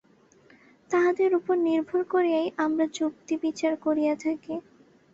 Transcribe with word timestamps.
তাহাদের 0.91 1.31
উপর 1.35 1.55
নির্ভর 1.67 2.01
করিয়াই 2.05 2.47
আমরা 2.57 2.85
যুক্তি-বিচার 2.93 3.73
করিয়া 3.77 4.13
থাকি। 4.15 4.53